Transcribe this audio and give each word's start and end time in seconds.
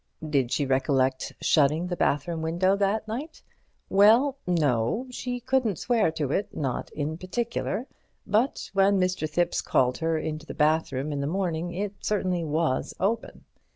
Did 0.27 0.51
she 0.51 0.65
recollect 0.65 1.31
shutting 1.43 1.85
the 1.85 1.95
bathroom 1.95 2.41
window 2.41 2.75
that 2.75 3.07
night? 3.07 3.43
Well, 3.87 4.39
no, 4.47 5.05
she 5.11 5.39
couldn't 5.39 5.75
swear 5.77 6.09
to 6.13 6.31
it, 6.31 6.55
not 6.57 6.89
in 6.93 7.19
particular, 7.19 7.85
but 8.25 8.71
when 8.73 8.99
Mr. 8.99 9.29
Thipps 9.29 9.61
called 9.63 9.99
her 9.99 10.17
into 10.17 10.47
the 10.47 10.55
bathroom 10.55 11.11
in 11.11 11.19
the 11.21 11.27
morning 11.27 11.71
it 11.75 11.93
certainly 12.03 12.43
was 12.43 12.95
open. 12.99 13.45